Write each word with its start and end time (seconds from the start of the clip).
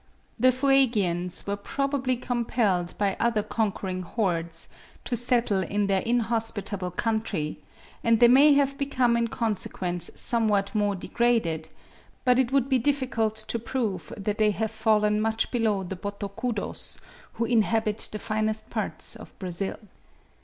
The 0.39 0.47
Fuegians 0.51 1.45
were 1.45 1.55
probably 1.55 2.15
compelled 2.15 2.97
by 2.97 3.15
other 3.19 3.43
conquering 3.43 4.01
hordes 4.01 4.67
to 5.05 5.15
settle 5.15 5.61
in 5.61 5.85
their 5.85 6.01
inhospitable 6.01 6.89
country, 6.89 7.59
and 8.03 8.19
they 8.19 8.27
may 8.27 8.53
have 8.55 8.79
become 8.79 9.15
in 9.15 9.27
consequence 9.27 10.09
somewhat 10.15 10.73
more 10.73 10.95
degraded; 10.95 11.69
but 12.25 12.39
it 12.39 12.51
would 12.51 12.67
be 12.67 12.79
difficult 12.79 13.35
to 13.47 13.59
prove 13.59 14.11
that 14.17 14.39
they 14.39 14.49
have 14.49 14.71
fallen 14.71 15.21
much 15.21 15.51
below 15.51 15.83
the 15.83 15.95
Botocudos, 15.95 16.97
who 17.33 17.45
inhabit 17.45 18.09
the 18.11 18.17
finest 18.17 18.71
parts 18.71 19.15
of 19.15 19.37
Brazil. 19.37 19.77